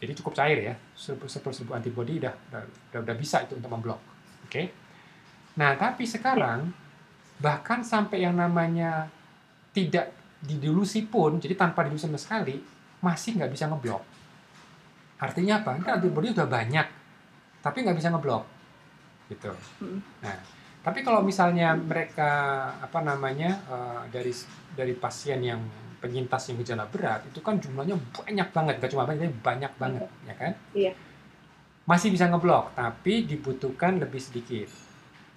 Jadi 0.00 0.12
cukup 0.20 0.36
cair 0.36 0.58
ya, 0.60 0.74
seper, 0.96 1.28
seper 1.30 1.52
seribu 1.54 1.72
antibody 1.76 2.18
udah, 2.20 2.34
udah, 2.50 2.62
udah, 2.64 3.00
udah 3.04 3.16
bisa 3.16 3.44
itu 3.44 3.56
untuk 3.56 3.70
memblok. 3.70 4.00
Oke. 4.48 4.72
Nah 5.60 5.76
tapi 5.76 6.08
sekarang 6.08 6.72
bahkan 7.38 7.84
sampai 7.84 8.24
yang 8.24 8.34
namanya 8.34 9.06
tidak 9.74 10.10
didilusi 10.44 11.08
pun, 11.08 11.40
jadi 11.40 11.56
tanpa 11.56 11.84
dilusi 11.88 12.04
sama 12.04 12.20
sekali, 12.20 12.60
masih 13.00 13.36
nggak 13.40 13.52
bisa 13.52 13.64
ngeblok. 13.68 14.02
Artinya 15.20 15.64
apa? 15.64 15.80
Kan 15.80 16.00
antibody 16.00 16.32
udah 16.36 16.44
banyak, 16.44 16.86
tapi 17.64 17.80
nggak 17.80 17.96
bisa 17.96 18.12
ngeblok. 18.12 18.44
Gitu. 19.32 19.50
Hmm. 19.80 20.00
Nah, 20.20 20.36
tapi 20.84 21.00
kalau 21.00 21.24
misalnya 21.24 21.72
mereka 21.72 22.30
apa 22.76 23.00
namanya 23.00 23.56
eh, 23.64 24.02
dari 24.12 24.32
dari 24.76 24.92
pasien 24.92 25.40
yang 25.40 25.60
penyintas 26.04 26.52
yang 26.52 26.60
gejala 26.60 26.84
berat 26.84 27.24
itu 27.24 27.40
kan 27.40 27.56
jumlahnya 27.56 27.96
banyak 28.12 28.48
banget, 28.52 28.74
gak 28.76 28.92
cuma 28.92 29.08
banyak, 29.08 29.24
tapi 29.24 29.40
banyak 29.40 29.72
banget, 29.80 30.04
ya 30.28 30.34
kan? 30.36 30.52
Iya. 30.76 30.92
Masih 31.88 32.12
bisa 32.12 32.28
ngeblok, 32.28 32.76
tapi 32.76 33.24
dibutuhkan 33.24 33.96
lebih 33.96 34.20
sedikit, 34.20 34.68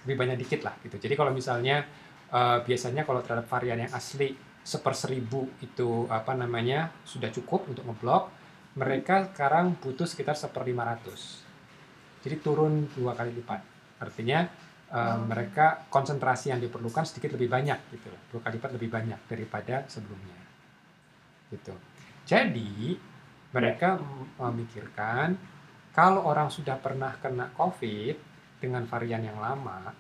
lebih 0.04 0.16
banyak 0.20 0.38
dikit 0.44 0.68
lah 0.68 0.75
gitu. 0.84 1.00
Jadi 1.00 1.16
kalau 1.16 1.32
misalnya 1.32 1.88
eh, 2.27 2.58
biasanya 2.68 3.08
kalau 3.08 3.24
terhadap 3.24 3.48
varian 3.48 3.88
yang 3.88 3.92
asli 3.96 4.36
seper 4.68 4.92
seribu 4.92 5.48
itu 5.63 6.12
apa 6.12 6.36
namanya 6.36 6.92
sudah 7.08 7.32
cukup 7.32 7.72
untuk 7.72 7.88
ngeblok, 7.88 8.27
mereka 8.75 9.32
sekarang 9.32 9.80
butuh 9.80 10.04
sekitar 10.04 10.36
seper 10.36 10.68
500. 10.68 12.27
Jadi 12.27 12.36
turun 12.44 12.92
dua 12.92 13.16
kali 13.16 13.32
lipat. 13.32 13.63
Artinya 14.04 14.66
Oh. 14.88 15.20
mereka 15.27 15.84
konsentrasi 15.91 16.48
yang 16.56 16.63
diperlukan 16.63 17.03
sedikit 17.03 17.36
lebih 17.36 17.51
banyak 17.51 17.75
gitu, 17.91 18.08
dua 18.32 18.39
kali 18.39 18.56
lipat 18.56 18.72
lebih 18.79 18.88
banyak 18.88 19.20
daripada 19.27 19.84
sebelumnya. 19.91 20.39
Gitu. 21.51 21.75
Jadi 22.24 22.96
mereka 23.51 24.00
m- 24.00 24.32
memikirkan 24.39 25.36
kalau 25.91 26.24
orang 26.24 26.48
sudah 26.48 26.79
pernah 26.79 27.12
kena 27.20 27.51
COVID 27.58 28.15
dengan 28.63 28.88
varian 28.88 29.27
yang 29.27 29.36
lama, 29.41 29.91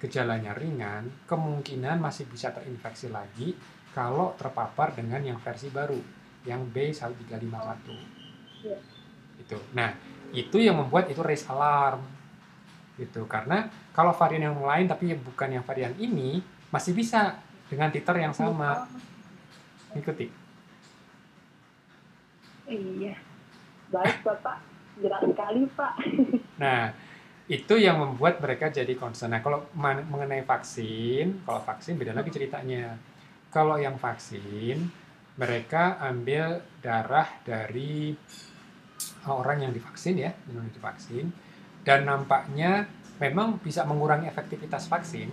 gejalanya 0.00 0.56
ringan, 0.56 1.26
kemungkinan 1.28 2.00
masih 2.00 2.24
bisa 2.24 2.48
terinfeksi 2.54 3.12
lagi 3.12 3.52
kalau 3.92 4.32
terpapar 4.38 4.96
dengan 4.96 5.20
yang 5.20 5.36
versi 5.36 5.68
baru, 5.68 5.98
yang 6.48 6.64
B1351. 6.72 7.92
Iya. 8.64 8.78
Itu. 9.36 9.58
Nah, 9.76 9.90
itu 10.30 10.56
yang 10.62 10.78
membuat 10.78 11.10
itu 11.10 11.20
raise 11.20 11.44
alarm. 11.50 12.00
Gitu. 13.00 13.24
Karena 13.24 13.64
kalau 13.96 14.12
varian 14.12 14.52
yang 14.52 14.60
lain 14.60 14.84
tapi 14.84 15.16
bukan 15.16 15.48
yang 15.56 15.64
varian 15.64 15.96
ini, 15.96 16.44
masih 16.68 16.92
bisa 16.92 17.40
dengan 17.72 17.88
titer 17.88 18.20
yang 18.20 18.36
sama. 18.36 18.84
Ikuti. 19.96 20.28
Iya. 22.68 23.16
Baik 23.88 24.20
Bapak. 24.22 24.60
Jelas 25.00 25.22
sekali 25.24 25.64
Pak. 25.72 25.94
Nah, 26.60 26.92
itu 27.48 27.80
yang 27.80 27.96
membuat 27.96 28.36
mereka 28.36 28.68
jadi 28.68 28.92
concern. 29.00 29.32
Nah, 29.32 29.40
kalau 29.40 29.64
mengenai 29.72 30.44
vaksin, 30.44 31.40
kalau 31.48 31.64
vaksin 31.64 31.96
beda 31.96 32.12
lagi 32.12 32.28
ceritanya. 32.28 33.00
Kalau 33.48 33.80
yang 33.80 33.96
vaksin, 33.96 34.92
mereka 35.40 35.96
ambil 36.04 36.60
darah 36.84 37.24
dari 37.40 38.12
orang 39.24 39.64
yang 39.64 39.72
divaksin 39.72 40.20
ya, 40.20 40.30
yang 40.52 40.68
divaksin, 40.68 41.32
dan 41.84 42.04
nampaknya 42.04 42.88
memang 43.20 43.60
bisa 43.60 43.84
mengurangi 43.84 44.28
efektivitas 44.28 44.88
vaksin 44.88 45.28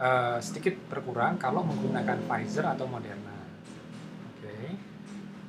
eh, 0.00 0.38
sedikit 0.40 0.76
berkurang 0.88 1.36
kalau 1.36 1.64
menggunakan 1.64 2.18
Pfizer 2.28 2.64
atau 2.68 2.88
Moderna. 2.88 3.36
Oke. 4.32 4.76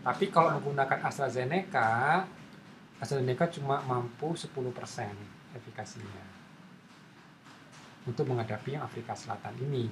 Tapi 0.03 0.25
kalau 0.32 0.60
menggunakan 0.60 1.00
AstraZeneca, 1.08 2.24
AstraZeneca 3.00 3.48
cuma 3.51 3.80
mampu 3.88 4.36
10% 4.36 4.51
efikasinya 5.56 6.25
untuk 8.03 8.27
menghadapi 8.27 8.75
yang 8.75 8.84
Afrika 8.84 9.15
Selatan 9.15 9.56
ini 9.63 9.88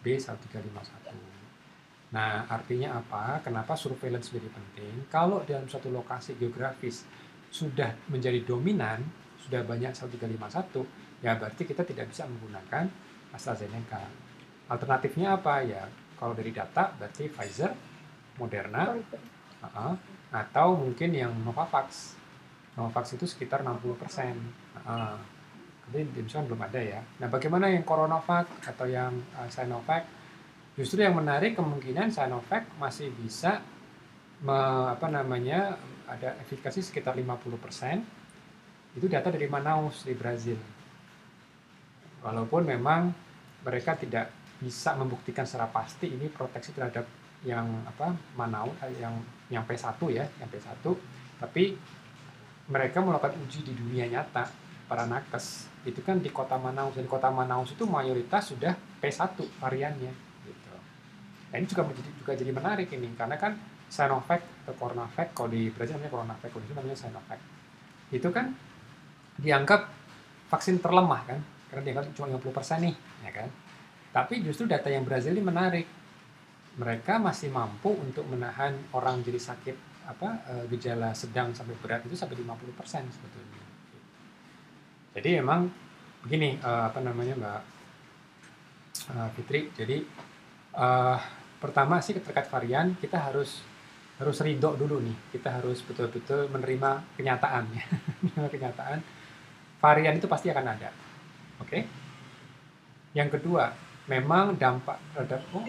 B1351. 0.00 1.12
Nah, 2.10 2.48
artinya 2.50 2.98
apa? 2.98 3.38
Kenapa 3.44 3.76
surveillance 3.78 4.32
menjadi 4.34 4.50
penting? 4.50 4.94
Kalau 5.12 5.44
dalam 5.46 5.68
suatu 5.70 5.92
lokasi 5.92 6.34
geografis 6.40 7.06
sudah 7.52 7.94
menjadi 8.10 8.42
dominan, 8.42 9.04
sudah 9.46 9.64
banyak 9.64 9.92
1351, 9.92 11.24
ya 11.24 11.36
berarti 11.36 11.62
kita 11.64 11.82
tidak 11.84 12.12
bisa 12.12 12.28
menggunakan 12.28 12.86
AstraZeneca. 13.32 14.04
Alternatifnya 14.70 15.40
apa? 15.40 15.64
Ya 15.64 15.88
kalau 16.20 16.36
dari 16.36 16.52
data 16.52 16.92
berarti 16.94 17.32
Pfizer, 17.32 17.72
Moderna, 18.36 18.92
Pfizer. 18.92 19.20
uh-uh, 19.64 19.94
atau 20.30 20.76
mungkin 20.76 21.10
yang 21.16 21.32
Novavax. 21.42 22.14
Novavax 22.76 23.18
itu 23.18 23.26
sekitar 23.26 23.64
60 23.66 23.96
persen. 23.98 24.36
Uh, 24.84 25.18
tapi 25.90 26.06
di 26.06 26.22
Indonesia 26.22 26.46
belum 26.46 26.62
ada 26.62 26.80
ya. 26.80 27.00
Nah, 27.18 27.26
bagaimana 27.26 27.66
yang 27.66 27.82
CoronaVac 27.82 28.46
atau 28.62 28.86
yang 28.86 29.10
uh, 29.34 29.50
Sinovac? 29.50 30.06
Justru 30.78 31.02
yang 31.02 31.18
menarik 31.18 31.58
kemungkinan 31.58 32.14
Sinovac 32.14 32.62
masih 32.78 33.10
bisa 33.10 33.58
me- 34.46 34.94
apa 34.94 35.10
namanya 35.10 35.74
ada 36.06 36.38
efikasi 36.46 36.78
sekitar 36.78 37.18
50 37.18 37.58
persen. 37.58 38.06
Itu 38.94 39.06
data 39.06 39.30
dari 39.30 39.46
Manaus 39.46 40.02
di 40.02 40.14
Brazil. 40.14 40.58
Walaupun 42.20 42.66
memang 42.66 43.10
mereka 43.64 43.96
tidak 43.96 44.28
bisa 44.60 44.92
membuktikan 44.96 45.48
secara 45.48 45.72
pasti 45.72 46.12
ini 46.12 46.28
proteksi 46.28 46.76
terhadap 46.76 47.08
yang 47.48 47.64
apa 47.88 48.12
Manaus 48.36 48.76
eh, 48.84 49.00
yang 49.00 49.16
yang 49.48 49.64
P1 49.64 49.96
ya, 50.12 50.24
yang 50.28 50.48
P1, 50.52 50.84
tapi 51.40 51.80
mereka 52.68 53.00
melakukan 53.00 53.34
uji 53.40 53.64
di 53.64 53.72
dunia 53.72 54.06
nyata 54.06 54.46
para 54.84 55.06
nakes 55.06 55.70
itu 55.86 56.02
kan 56.04 56.20
di 56.20 56.28
kota 56.28 56.60
Manaus 56.60 56.92
dan 56.92 57.06
di 57.06 57.10
kota 57.10 57.32
Manaus 57.32 57.72
itu 57.72 57.88
mayoritas 57.88 58.52
sudah 58.52 58.76
P1 59.00 59.38
variannya 59.62 60.12
gitu. 60.44 60.70
Nah 61.50 61.56
ini 61.56 61.66
juga 61.66 61.82
menjadi 61.88 62.10
juga 62.20 62.32
jadi 62.36 62.52
menarik 62.52 62.88
ini 62.92 63.08
karena 63.16 63.40
kan 63.40 63.56
Sinovac 63.90 64.44
atau 64.66 64.74
CoronaVac 64.76 65.34
kalau 65.34 65.50
di 65.50 65.72
Brazil 65.72 65.98
namanya 65.98 66.12
CoronaVac 66.14 66.48
kalau 66.52 66.62
di 66.62 66.68
sini 66.68 66.78
namanya 66.78 66.98
Sinovac 66.98 67.40
itu 68.10 68.28
kan 68.30 68.46
dianggap 69.40 69.88
vaksin 70.52 70.78
terlemah 70.78 71.20
kan? 71.24 71.40
Karena 71.72 71.82
dianggap 71.86 72.04
cuma 72.14 72.28
50% 72.36 72.84
nih 72.84 72.94
ya 73.24 73.32
kan? 73.32 73.48
Tapi 74.10 74.42
justru 74.42 74.66
data 74.66 74.90
yang 74.90 75.06
Brazil 75.06 75.34
ini 75.34 75.44
menarik. 75.44 75.86
Mereka 76.70 77.18
masih 77.18 77.50
mampu 77.50 77.90
untuk 77.92 78.24
menahan 78.30 78.72
orang 78.94 79.20
jadi 79.26 79.38
sakit 79.38 79.76
apa 80.06 80.28
eh, 80.50 80.64
gejala 80.74 81.14
sedang 81.14 81.54
sampai 81.54 81.74
berat 81.78 82.02
itu 82.06 82.14
sampai 82.18 82.38
50% 82.38 83.10
sebetulnya. 83.10 83.64
Jadi 85.14 85.30
emang 85.42 85.66
begini 86.22 86.58
eh, 86.58 86.82
apa 86.90 86.98
namanya 87.02 87.34
Mbak 87.36 87.60
eh, 89.14 89.28
Fitri. 89.34 89.60
Jadi 89.74 89.96
eh, 90.74 91.18
pertama 91.58 91.98
sih 92.00 92.16
terkait 92.18 92.46
varian 92.50 92.94
kita 92.98 93.18
harus 93.18 93.62
harus 94.18 94.36
ridho 94.42 94.74
dulu 94.78 95.02
nih. 95.02 95.16
Kita 95.34 95.58
harus 95.60 95.82
betul-betul 95.82 96.50
menerima 96.50 97.18
kenyataan 97.18 97.64
ya 97.74 97.84
menerima 98.24 98.48
kenyataan 98.50 99.19
varian 99.80 100.14
itu 100.14 100.28
pasti 100.28 100.52
akan 100.52 100.66
ada. 100.76 100.92
Oke? 101.64 101.88
Yang 103.16 103.40
kedua 103.40 103.74
memang 104.06 104.54
dampak 104.54 105.00
terhadap 105.16 105.40
oh, 105.50 105.64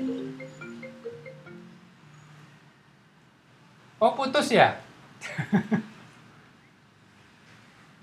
oh 4.04 4.12
putus 4.14 4.52
ya? 4.54 4.78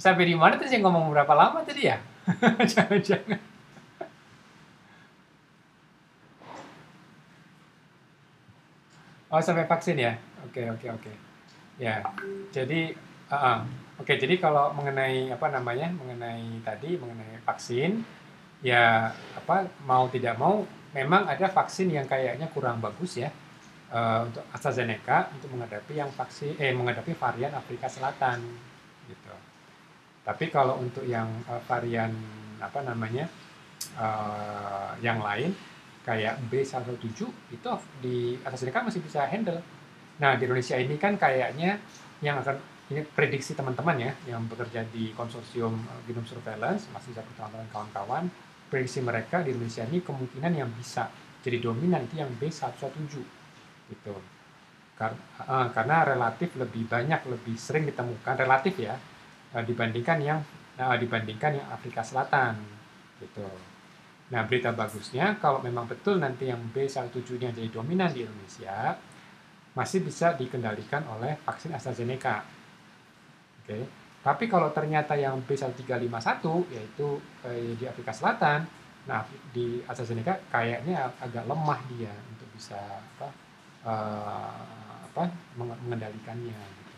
Sampai 0.02 0.30
di 0.30 0.34
mana 0.38 0.54
tadi 0.54 0.70
saya 0.70 0.82
ngomong 0.82 1.10
berapa 1.12 1.34
lama 1.36 1.62
tadi 1.62 1.86
ya? 1.86 1.98
Jangan-jangan 2.72 3.58
oh 9.28 9.40
sampai 9.40 9.68
vaksin 9.68 9.96
ya? 10.00 10.16
Oke 10.48 10.64
oke 10.68 10.86
oke. 10.88 11.12
Ya 11.78 12.00
jadi 12.50 12.96
uh, 13.30 13.34
uh. 13.34 13.58
oke 14.00 14.12
jadi 14.12 14.34
kalau 14.40 14.72
mengenai 14.74 15.32
apa 15.32 15.46
namanya 15.52 15.88
mengenai 15.92 16.60
tadi 16.64 16.96
mengenai 16.96 17.40
vaksin 17.44 18.02
ya 18.64 19.12
apa 19.38 19.70
mau 19.86 20.10
tidak 20.10 20.34
mau 20.34 20.66
memang 20.96 21.28
ada 21.28 21.46
vaksin 21.46 21.92
yang 21.92 22.08
kayaknya 22.08 22.50
kurang 22.50 22.82
bagus 22.82 23.20
ya 23.22 23.30
uh, 23.92 24.24
untuk 24.26 24.44
AstraZeneca 24.52 25.32
untuk 25.36 25.52
menghadapi 25.52 25.94
yang 25.94 26.10
vaksin 26.12 26.56
eh 26.58 26.72
menghadapi 26.72 27.12
varian 27.16 27.52
Afrika 27.54 27.88
Selatan 27.88 28.40
gitu. 29.08 29.34
Tapi 30.24 30.44
kalau 30.52 30.80
untuk 30.80 31.04
yang 31.08 31.28
uh, 31.48 31.60
varian 31.64 32.12
apa 32.58 32.82
namanya 32.84 33.30
uh, 33.96 34.92
yang 35.00 35.22
lain 35.22 35.54
kayak 36.04 36.40
B117 36.48 37.20
itu 37.52 37.70
di 38.00 38.36
AstraZeneca 38.40 38.88
masih 38.88 39.04
bisa 39.04 39.28
handle. 39.28 39.60
Nah 40.18 40.34
di 40.34 40.48
Indonesia 40.48 40.76
ini 40.76 40.96
kan 40.96 41.14
kayaknya 41.20 41.78
yang 42.24 42.40
akan 42.42 42.58
ini 42.88 43.04
prediksi 43.04 43.52
teman-teman 43.52 44.00
ya 44.00 44.12
yang 44.24 44.48
bekerja 44.48 44.84
di 44.88 45.12
konsorsium 45.12 45.76
uh, 45.76 46.00
genome 46.08 46.24
surveillance 46.24 46.88
masih 46.92 47.12
bisa 47.12 47.20
teman-teman 47.36 47.68
kawan-kawan 47.68 48.24
prediksi 48.72 49.04
mereka 49.04 49.44
di 49.44 49.52
Indonesia 49.52 49.84
ini 49.84 50.00
kemungkinan 50.00 50.52
yang 50.56 50.70
bisa 50.72 51.12
jadi 51.44 51.60
dominan 51.60 52.04
itu 52.08 52.20
yang 52.20 52.32
B117 52.40 53.12
gitu. 53.92 54.16
Uh, 54.98 55.70
karena 55.70 56.02
relatif 56.02 56.58
lebih 56.58 56.90
banyak, 56.90 57.22
lebih 57.30 57.54
sering 57.54 57.86
ditemukan 57.86 58.34
relatif 58.34 58.74
ya 58.82 58.98
uh, 59.54 59.64
dibandingkan 59.64 60.18
yang 60.20 60.40
dibandingkan 60.78 61.58
yang 61.58 61.66
Afrika 61.74 62.06
Selatan 62.06 62.54
gitu. 63.18 63.42
Nah 64.30 64.46
berita 64.46 64.70
bagusnya 64.70 65.34
kalau 65.42 65.58
memang 65.58 65.90
betul 65.90 66.22
nanti 66.22 66.46
yang 66.46 66.60
B17 66.70 67.18
yang 67.34 67.50
jadi 67.50 67.66
dominan 67.66 68.14
di 68.14 68.22
Indonesia 68.22 68.94
masih 69.74 70.06
bisa 70.06 70.38
dikendalikan 70.38 71.02
oleh 71.08 71.34
vaksin 71.42 71.74
AstraZeneca. 71.74 72.57
Oke. 73.68 73.84
Tapi 74.24 74.48
kalau 74.48 74.72
ternyata 74.72 75.12
yang 75.12 75.44
B1351 75.44 76.40
yaitu 76.72 77.20
eh, 77.44 77.76
di 77.76 77.84
Afrika 77.84 78.16
Selatan, 78.16 78.64
nah 79.04 79.28
di 79.52 79.84
AstraZeneca 79.84 80.40
kayaknya 80.48 81.12
agak 81.20 81.44
lemah 81.44 81.80
dia 81.92 82.12
untuk 82.32 82.48
bisa 82.56 82.80
apa, 82.80 83.28
uh, 83.84 85.04
apa 85.12 85.32
mengendalikannya. 85.60 86.56
Gitu. 86.56 86.94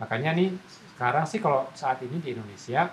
Makanya 0.00 0.32
nih 0.32 0.48
sekarang 0.96 1.28
sih 1.28 1.44
kalau 1.44 1.68
saat 1.76 2.00
ini 2.00 2.20
di 2.24 2.32
Indonesia 2.32 2.88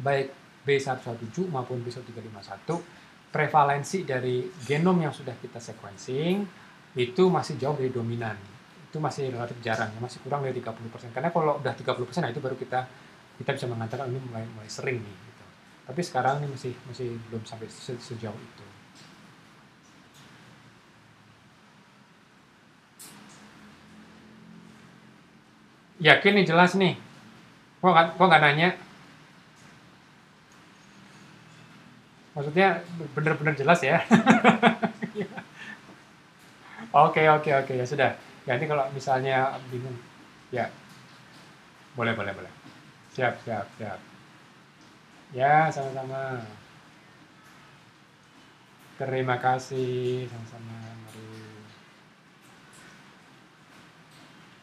baik 0.00 0.32
B117 0.64 1.52
maupun 1.52 1.84
B1351 1.84 2.68
prevalensi 3.28 4.08
dari 4.08 4.48
genom 4.64 4.96
yang 5.00 5.12
sudah 5.12 5.36
kita 5.36 5.60
sequencing 5.60 6.44
itu 6.96 7.22
masih 7.28 7.60
jauh 7.60 7.76
dari 7.76 7.92
dominan 7.92 8.36
itu 8.98 9.06
masih 9.06 9.30
relatif 9.30 9.54
jarang 9.62 9.94
ya 9.94 10.02
masih 10.02 10.18
kurang 10.26 10.42
dari 10.42 10.58
30% 10.58 11.14
karena 11.14 11.30
kalau 11.30 11.62
udah 11.62 11.70
30% 11.70 12.18
nah 12.18 12.34
itu 12.34 12.42
baru 12.42 12.58
kita 12.58 12.82
kita 13.38 13.54
bisa 13.54 13.70
mengatakan 13.70 14.10
ini 14.10 14.18
mulai 14.26 14.42
mulai 14.50 14.66
sering 14.66 14.98
nih 14.98 15.14
gitu. 15.22 15.44
tapi 15.86 16.00
sekarang 16.02 16.42
ini 16.42 16.50
masih 16.50 16.74
masih 16.90 17.14
belum 17.30 17.46
sampai 17.46 17.70
se 17.70 17.94
sejauh 17.94 18.34
itu. 18.34 18.66
Yakin 25.98 26.32
nih 26.42 26.46
jelas 26.46 26.74
nih. 26.74 26.94
Kok 27.82 27.90
nggak 27.90 28.06
kok 28.18 28.26
nggak 28.26 28.42
nanya. 28.42 28.70
Maksudnya 32.34 32.82
benar-benar 33.14 33.54
jelas 33.54 33.78
ya? 33.82 34.02
Oke 36.88 37.20
oke 37.28 37.52
oke 37.52 37.72
ya 37.76 37.84
sudah 37.84 38.16
ya 38.48 38.56
kalau 38.64 38.88
misalnya 38.96 39.60
bingung 39.68 39.92
ya. 40.48 40.72
Boleh 41.92 42.16
boleh 42.16 42.32
boleh. 42.32 42.52
Siap 43.12 43.44
siap 43.44 43.68
siap. 43.76 44.00
Ya 45.36 45.68
sama-sama. 45.68 46.40
Terima 48.96 49.36
kasih 49.36 50.24
sama-sama. 50.32 50.80
Mari 51.04 51.27